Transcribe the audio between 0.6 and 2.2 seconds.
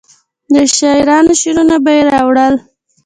شاعرانو شعرونه به یې